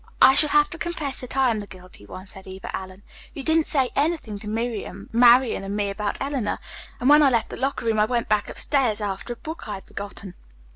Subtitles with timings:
[0.19, 3.03] "I shall have to confess that I am the guilty one," said Eva Allen.
[3.35, 6.57] "You didn't say anything to Miriam, Marian and me about Eleanor,
[6.99, 9.75] and when I left the locker room I went back upstairs after a book I
[9.75, 10.33] had forgotten.